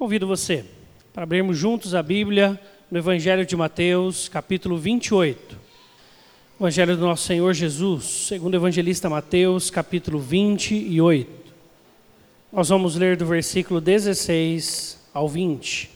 [0.00, 0.64] Convido você
[1.12, 2.58] para abrirmos juntos a Bíblia
[2.90, 5.58] no Evangelho de Mateus, capítulo 28.
[6.58, 11.52] Evangelho do nosso Senhor Jesus, segundo o evangelista Mateus, capítulo 28.
[12.50, 15.90] Nós vamos ler do versículo 16 ao 20.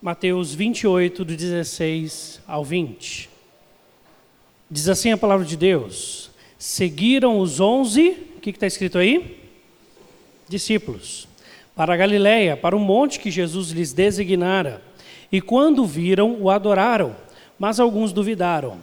[0.00, 3.30] Mateus 28, do 16 ao 20.
[4.70, 9.40] Diz assim a palavra de Deus: Seguiram os onze, o que está escrito aí?
[10.48, 11.33] Discípulos
[11.74, 14.82] para Galiléia, para o monte que Jesus lhes designara.
[15.30, 17.16] E quando viram, o adoraram,
[17.58, 18.78] mas alguns duvidaram.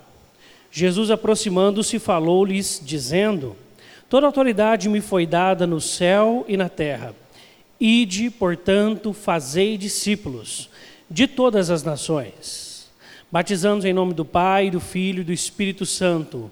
[0.71, 3.55] Jesus, aproximando-se, falou-lhes, dizendo:
[4.09, 7.15] Toda autoridade me foi dada no céu e na terra.
[7.79, 10.69] Ide, portanto, fazei discípulos
[11.09, 12.89] de todas as nações,
[13.31, 16.51] batizando-os em nome do Pai, do Filho e do Espírito Santo,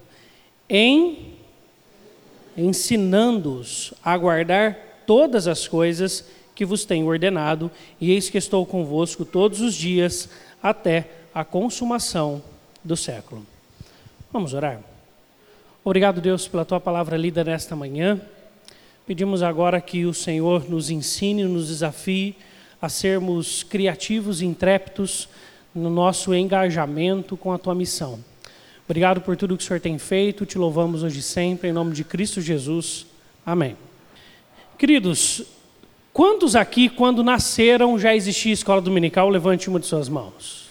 [0.70, 1.34] em
[2.58, 6.24] ensinando-os a guardar todas as coisas
[6.54, 10.30] que vos tenho ordenado, e eis que estou convosco todos os dias
[10.62, 12.44] até a consumação
[12.84, 13.44] do século.
[14.32, 14.80] Vamos orar?
[15.84, 18.22] Obrigado, Deus, pela tua palavra lida nesta manhã.
[19.08, 22.36] Pedimos agora que o Senhor nos ensine, nos desafie
[22.80, 25.28] a sermos criativos e intrépidos
[25.74, 28.24] no nosso engajamento com a tua missão.
[28.86, 31.94] Obrigado por tudo que o Senhor tem feito, te louvamos hoje e sempre, em nome
[31.94, 33.08] de Cristo Jesus.
[33.44, 33.89] Amém.
[34.80, 35.44] Queridos,
[36.14, 39.28] quantos aqui, quando nasceram, já existia escola dominical?
[39.28, 40.70] Levante uma de suas mãos.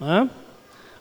[0.00, 0.30] Hã?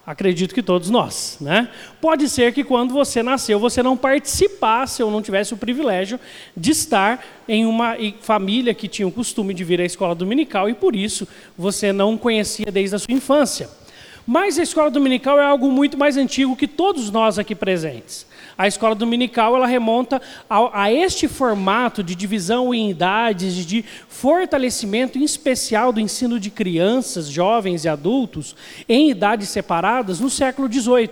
[0.06, 1.70] Acredito que todos nós, né?
[2.02, 6.20] Pode ser que quando você nasceu, você não participasse ou não tivesse o privilégio
[6.58, 10.74] de estar em uma família que tinha o costume de vir à escola dominical e
[10.74, 11.26] por isso
[11.58, 13.70] você não conhecia desde a sua infância.
[14.28, 18.26] Mas a escola dominical é algo muito mais antigo que todos nós aqui presentes.
[18.58, 25.18] A escola dominical ela remonta a, a, este formato de divisão em idades, de fortalecimento
[25.18, 28.56] em especial do ensino de crianças, jovens e adultos
[28.88, 31.10] em idades separadas no século XVIII.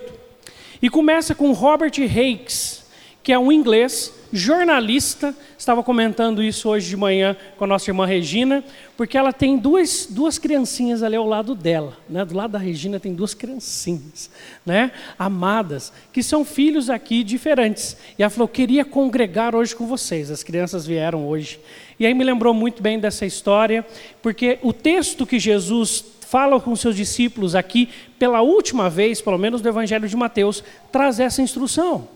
[0.80, 2.84] E começa com Robert Hakes,
[3.22, 8.06] que é um inglês jornalista, estava comentando isso hoje de manhã com a nossa irmã
[8.06, 8.64] Regina,
[8.96, 11.96] porque ela tem duas, duas criancinhas ali ao lado dela.
[12.08, 12.24] Né?
[12.24, 14.30] Do lado da Regina tem duas criancinhas,
[14.64, 14.90] né?
[15.18, 17.96] amadas, que são filhos aqui diferentes.
[18.18, 20.30] E ela falou: queria congregar hoje com vocês.
[20.30, 21.60] As crianças vieram hoje.
[22.00, 23.86] E aí me lembrou muito bem dessa história,
[24.22, 29.60] porque o texto que Jesus fala com seus discípulos aqui, pela última vez, pelo menos
[29.60, 32.08] do Evangelho de Mateus, traz essa instrução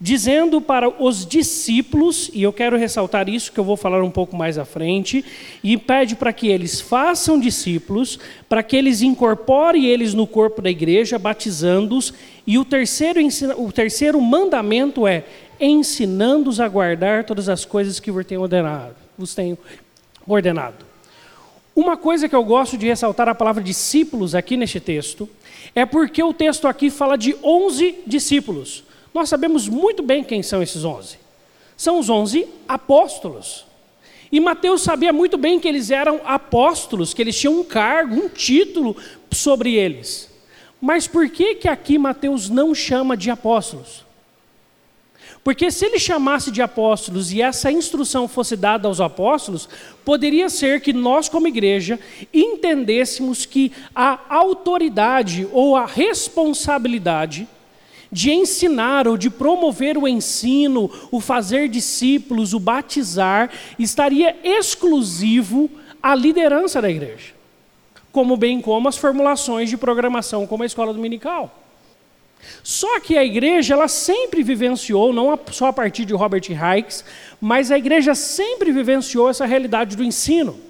[0.00, 4.36] dizendo para os discípulos, e eu quero ressaltar isso que eu vou falar um pouco
[4.36, 5.24] mais à frente,
[5.62, 10.70] e pede para que eles façam discípulos, para que eles incorporem eles no corpo da
[10.70, 12.14] igreja, batizando-os,
[12.46, 13.20] e o terceiro,
[13.56, 15.24] o terceiro mandamento é
[15.60, 18.94] ensinando-os a guardar todas as coisas que vos tenho ordenado.
[19.16, 19.58] Vos tenho
[20.26, 20.86] ordenado.
[21.74, 25.28] Uma coisa que eu gosto de ressaltar a palavra discípulos aqui neste texto,
[25.74, 28.84] é porque o texto aqui fala de 11 discípulos.
[29.12, 31.18] Nós sabemos muito bem quem são esses onze.
[31.76, 33.66] São os onze apóstolos.
[34.30, 38.28] E Mateus sabia muito bem que eles eram apóstolos, que eles tinham um cargo, um
[38.28, 38.96] título
[39.32, 40.28] sobre eles.
[40.80, 44.06] Mas por que que aqui Mateus não chama de apóstolos?
[45.42, 49.68] Porque se ele chamasse de apóstolos e essa instrução fosse dada aos apóstolos,
[50.04, 51.98] poderia ser que nós, como igreja,
[52.34, 57.48] entendêssemos que a autoridade ou a responsabilidade
[58.10, 65.70] de ensinar ou de promover o ensino, o fazer discípulos, o batizar, estaria exclusivo
[66.02, 67.34] à liderança da igreja,
[68.10, 71.64] como bem como as formulações de programação, como a escola dominical.
[72.62, 77.04] Só que a igreja, ela sempre vivenciou, não só a partir de Robert Hikes,
[77.40, 80.67] mas a igreja sempre vivenciou essa realidade do ensino.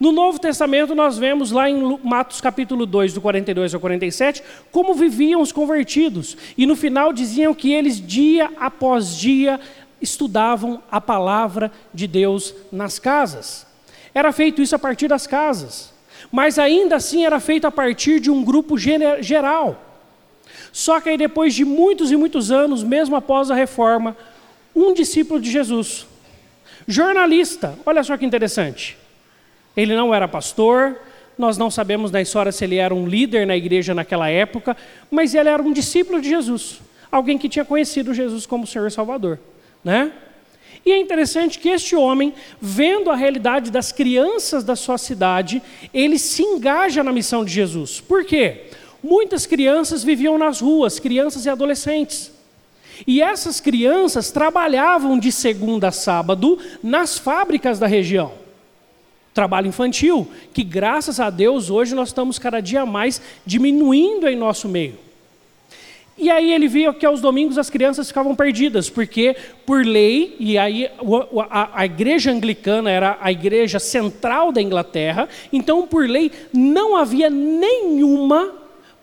[0.00, 4.94] No Novo Testamento, nós vemos lá em Matos capítulo 2, do 42 ao 47, como
[4.94, 6.36] viviam os convertidos.
[6.56, 9.58] E no final diziam que eles, dia após dia,
[10.00, 13.66] estudavam a palavra de Deus nas casas.
[14.14, 15.92] Era feito isso a partir das casas.
[16.30, 19.82] Mas ainda assim era feito a partir de um grupo geral.
[20.70, 24.16] Só que aí, depois de muitos e muitos anos, mesmo após a reforma,
[24.76, 26.06] um discípulo de Jesus,
[26.86, 28.96] jornalista, olha só que interessante
[29.76, 30.96] ele não era pastor,
[31.38, 34.76] nós não sabemos na história se ele era um líder na igreja naquela época,
[35.10, 36.80] mas ele era um discípulo de Jesus,
[37.10, 39.38] alguém que tinha conhecido Jesus como Senhor e Salvador,
[39.84, 40.12] né?
[40.84, 45.62] E é interessante que este homem, vendo a realidade das crianças da sua cidade,
[45.92, 48.00] ele se engaja na missão de Jesus.
[48.00, 48.66] Por quê?
[49.02, 52.32] Muitas crianças viviam nas ruas, crianças e adolescentes.
[53.06, 58.32] E essas crianças trabalhavam de segunda a sábado nas fábricas da região.
[59.34, 64.68] Trabalho infantil, que graças a Deus hoje nós estamos cada dia mais diminuindo em nosso
[64.68, 65.08] meio.
[66.18, 70.58] E aí ele viu que aos domingos as crianças ficavam perdidas, porque por lei, e
[70.58, 70.90] aí
[71.48, 77.30] a, a, igreja anglicana era a igreja central da Inglaterra, então por lei não havia
[77.30, 78.52] nenhuma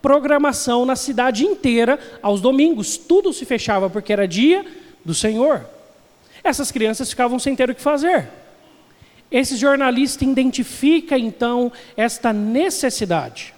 [0.02, 4.66] programação na cidade inteira aos domingos, tudo se fechava porque era dia
[5.04, 5.66] do Senhor.
[6.44, 8.28] Essas crianças ficavam sem ter o que fazer.
[9.32, 13.54] Esse jornalista identifica então esta necessidade.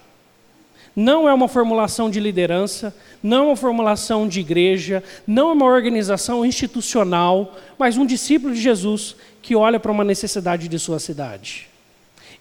[0.95, 2.91] Não é uma formulação de liderança,
[3.21, 8.59] não é uma formulação de igreja, não é uma organização institucional, mas um discípulo de
[8.59, 11.67] Jesus que olha para uma necessidade de sua cidade.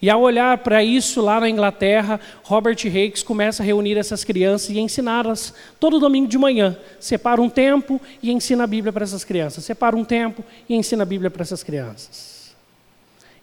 [0.01, 4.71] E ao olhar para isso lá na Inglaterra, Robert Hakes começa a reunir essas crianças
[4.71, 6.77] e ensiná-las todo domingo de manhã.
[7.01, 9.65] Separa um tempo e ensina a Bíblia para essas crianças.
[9.65, 12.36] Separa um tempo e ensina a Bíblia para essas crianças.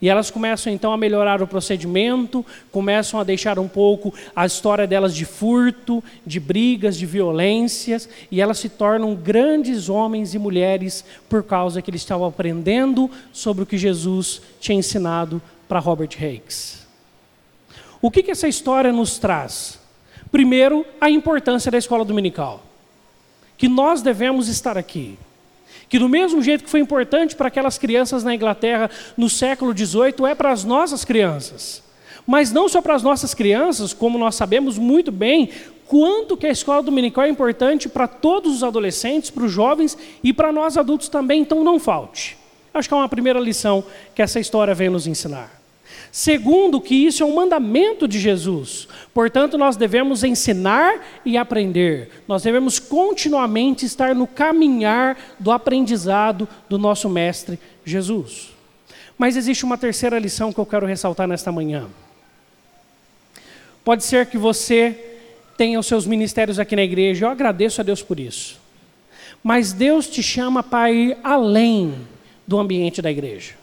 [0.03, 4.85] E elas começam então a melhorar o procedimento, começam a deixar um pouco a história
[4.85, 11.05] delas de furto, de brigas, de violências, e elas se tornam grandes homens e mulheres
[11.29, 16.85] por causa que eles estavam aprendendo sobre o que Jesus tinha ensinado para Robert Hakes.
[18.01, 19.79] O que, que essa história nos traz?
[20.29, 22.61] Primeiro, a importância da escola dominical.
[23.57, 25.17] Que nós devemos estar aqui
[25.87, 30.29] que do mesmo jeito que foi importante para aquelas crianças na Inglaterra no século XVIII,
[30.29, 31.83] é para as nossas crianças.
[32.25, 35.49] Mas não só para as nossas crianças, como nós sabemos muito bem,
[35.87, 40.31] quanto que a escola dominical é importante para todos os adolescentes, para os jovens e
[40.31, 42.37] para nós adultos também, então não falte.
[42.73, 43.83] Acho que é uma primeira lição
[44.15, 45.62] que essa história vem nos ensinar.
[46.11, 48.87] Segundo, que isso é um mandamento de Jesus.
[49.13, 52.09] Portanto, nós devemos ensinar e aprender.
[52.27, 58.51] Nós devemos continuamente estar no caminhar do aprendizado do nosso Mestre Jesus.
[59.17, 61.87] Mas existe uma terceira lição que eu quero ressaltar nesta manhã.
[63.83, 65.17] Pode ser que você
[65.57, 68.59] tenha os seus ministérios aqui na igreja, eu agradeço a Deus por isso.
[69.43, 71.95] Mas Deus te chama para ir além
[72.47, 73.62] do ambiente da igreja.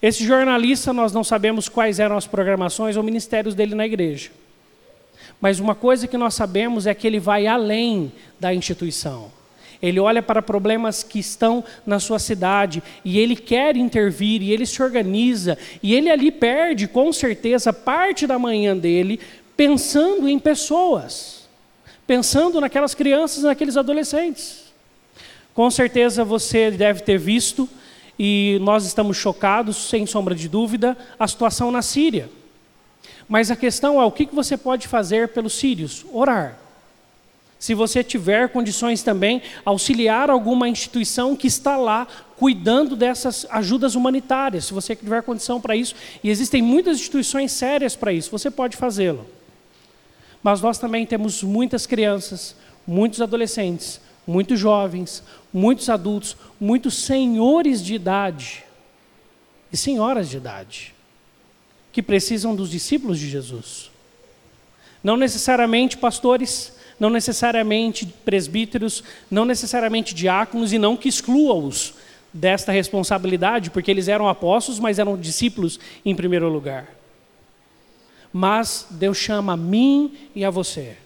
[0.00, 4.30] Esse jornalista, nós não sabemos quais eram as programações ou ministérios dele na igreja.
[5.40, 9.30] Mas uma coisa que nós sabemos é que ele vai além da instituição.
[9.80, 14.66] Ele olha para problemas que estão na sua cidade e ele quer intervir e ele
[14.66, 19.20] se organiza e ele ali perde com certeza parte da manhã dele
[19.56, 21.48] pensando em pessoas,
[22.06, 24.64] pensando naquelas crianças, naqueles adolescentes.
[25.54, 27.68] Com certeza você deve ter visto
[28.18, 32.28] e nós estamos chocados, sem sombra de dúvida, a situação na Síria.
[33.28, 36.04] Mas a questão é o que você pode fazer pelos sírios?
[36.12, 36.58] Orar.
[37.58, 42.06] Se você tiver condições também, auxiliar alguma instituição que está lá
[42.36, 47.96] cuidando dessas ajudas humanitárias, se você tiver condição para isso, e existem muitas instituições sérias
[47.96, 49.26] para isso, você pode fazê-lo.
[50.40, 52.54] Mas nós também temos muitas crianças,
[52.86, 58.62] muitos adolescentes, muitos jovens, muitos adultos, muitos senhores de idade
[59.72, 60.94] e senhoras de idade
[61.90, 63.90] que precisam dos discípulos de Jesus.
[65.02, 71.94] Não necessariamente pastores, não necessariamente presbíteros, não necessariamente diáconos e não que exclua-os
[72.30, 76.86] desta responsabilidade, porque eles eram apóstolos, mas eram discípulos em primeiro lugar.
[78.30, 80.98] Mas Deus chama a mim e a você,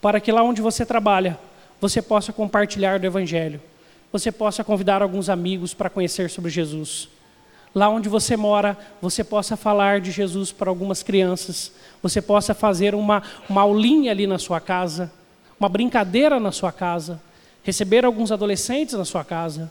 [0.00, 1.36] para que lá onde você trabalha,
[1.80, 3.60] você possa compartilhar do Evangelho,
[4.12, 7.08] você possa convidar alguns amigos para conhecer sobre Jesus.
[7.74, 12.94] Lá onde você mora, você possa falar de Jesus para algumas crianças, você possa fazer
[12.94, 15.12] uma, uma aulinha ali na sua casa,
[15.60, 17.20] uma brincadeira na sua casa,
[17.62, 19.70] receber alguns adolescentes na sua casa.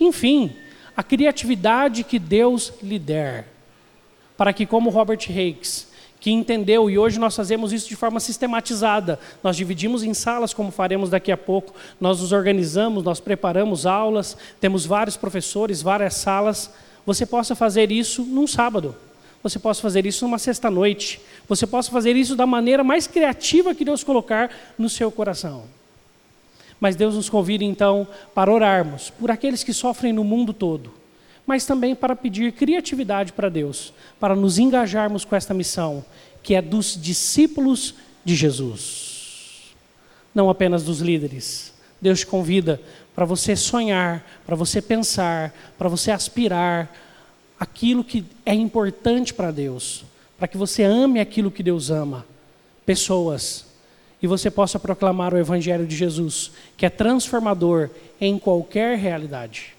[0.00, 0.56] Enfim,
[0.96, 3.48] a criatividade que Deus lhe der,
[4.36, 5.85] para que, como Robert Hakes,
[6.20, 9.18] que entendeu, e hoje nós fazemos isso de forma sistematizada.
[9.42, 14.36] Nós dividimos em salas, como faremos daqui a pouco, nós nos organizamos, nós preparamos aulas,
[14.60, 16.70] temos vários professores, várias salas.
[17.04, 18.96] Você possa fazer isso num sábado,
[19.42, 23.84] você possa fazer isso numa sexta-noite, você possa fazer isso da maneira mais criativa que
[23.84, 25.64] Deus colocar no seu coração.
[26.80, 31.05] Mas Deus nos convida então para orarmos por aqueles que sofrem no mundo todo
[31.46, 36.04] mas também para pedir criatividade para Deus, para nos engajarmos com esta missão,
[36.42, 39.74] que é dos discípulos de Jesus,
[40.34, 41.72] não apenas dos líderes.
[42.00, 42.80] Deus te convida
[43.14, 46.92] para você sonhar, para você pensar, para você aspirar
[47.58, 50.04] aquilo que é importante para Deus,
[50.36, 52.26] para que você ame aquilo que Deus ama,
[52.84, 53.64] pessoas,
[54.20, 59.75] e você possa proclamar o Evangelho de Jesus, que é transformador em qualquer realidade.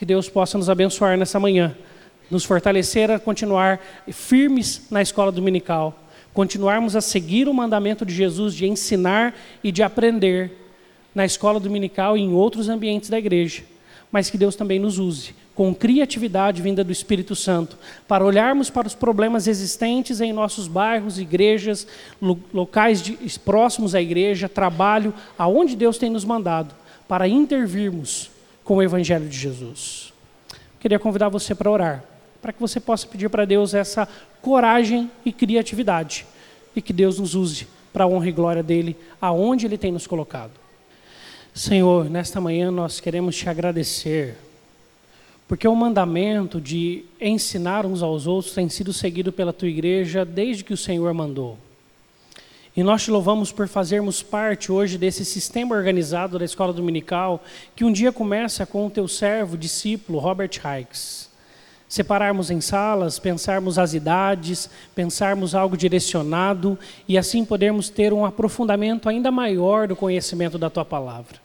[0.00, 1.76] Que Deus possa nos abençoar nessa manhã,
[2.30, 3.78] nos fortalecer a continuar
[4.10, 5.94] firmes na escola dominical,
[6.32, 10.56] continuarmos a seguir o mandamento de Jesus de ensinar e de aprender
[11.14, 13.62] na escola dominical e em outros ambientes da igreja,
[14.10, 17.76] mas que Deus também nos use com criatividade vinda do Espírito Santo,
[18.08, 21.86] para olharmos para os problemas existentes em nossos bairros, igrejas,
[22.54, 26.74] locais de, próximos à igreja, trabalho, aonde Deus tem nos mandado,
[27.06, 28.30] para intervirmos
[28.70, 30.12] com o Evangelho de Jesus.
[30.78, 32.04] Queria convidar você para orar,
[32.40, 34.06] para que você possa pedir para Deus essa
[34.40, 36.24] coragem e criatividade,
[36.76, 40.06] e que Deus nos use para a honra e glória dele, aonde ele tem nos
[40.06, 40.52] colocado.
[41.52, 44.36] Senhor, nesta manhã nós queremos te agradecer
[45.48, 50.62] porque o mandamento de ensinar uns aos outros tem sido seguido pela tua igreja desde
[50.62, 51.58] que o Senhor mandou.
[52.76, 57.42] E nós te louvamos por fazermos parte hoje desse sistema organizado da escola dominical,
[57.74, 61.28] que um dia começa com o teu servo, discípulo, Robert Hikes.
[61.88, 69.08] Separarmos em salas, pensarmos as idades, pensarmos algo direcionado e assim podermos ter um aprofundamento
[69.08, 71.38] ainda maior do conhecimento da tua palavra.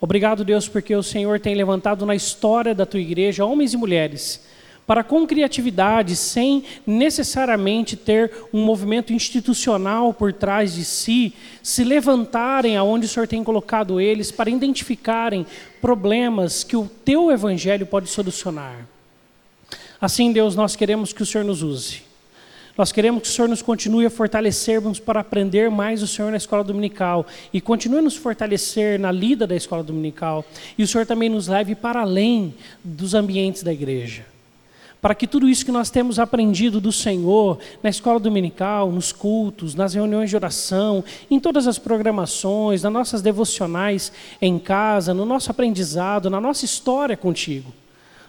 [0.00, 4.55] Obrigado, Deus, porque o Senhor tem levantado na história da tua igreja homens e mulheres
[4.86, 12.76] para, com criatividade, sem necessariamente ter um movimento institucional por trás de si, se levantarem
[12.76, 15.44] aonde o Senhor tem colocado eles para identificarem
[15.80, 18.86] problemas que o teu evangelho pode solucionar.
[20.00, 22.06] Assim, Deus, nós queremos que o Senhor nos use.
[22.76, 26.36] Nós queremos que o Senhor nos continue a fortalecermos para aprender mais o Senhor na
[26.36, 30.44] escola dominical e continue a nos fortalecer na lida da escola dominical.
[30.76, 34.35] E o Senhor também nos leve para além dos ambientes da igreja.
[35.06, 39.72] Para que tudo isso que nós temos aprendido do Senhor na escola dominical, nos cultos,
[39.72, 44.10] nas reuniões de oração, em todas as programações, nas nossas devocionais
[44.42, 47.72] em casa, no nosso aprendizado, na nossa história contigo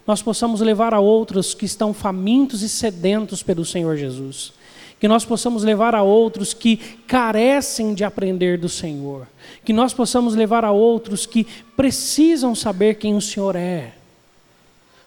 [0.05, 4.53] nós possamos levar a outros que estão famintos e sedentos pelo Senhor Jesus.
[4.99, 9.27] Que nós possamos levar a outros que carecem de aprender do Senhor.
[9.65, 13.93] Que nós possamos levar a outros que precisam saber quem o Senhor é.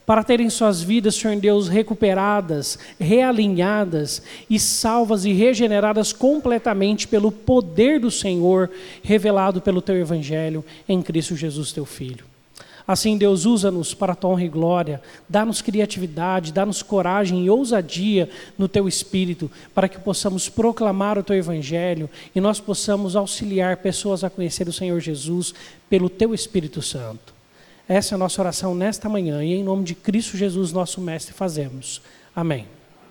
[0.07, 8.01] Para terem suas vidas, Senhor Deus, recuperadas, realinhadas e salvas e regeneradas completamente pelo poder
[8.01, 8.71] do Senhor
[9.03, 12.31] revelado pelo Teu Evangelho em Cristo Jesus, Teu Filho.
[12.91, 18.29] Assim, Deus usa-nos para a tua honra e glória, dá-nos criatividade, dá-nos coragem e ousadia
[18.59, 24.25] no teu espírito, para que possamos proclamar o teu evangelho e nós possamos auxiliar pessoas
[24.25, 25.55] a conhecer o Senhor Jesus
[25.89, 27.40] pelo teu Espírito Santo.
[27.91, 31.35] Essa é a nossa oração nesta manhã e em nome de Cristo Jesus, nosso Mestre,
[31.35, 32.01] fazemos.
[32.33, 32.69] Amém.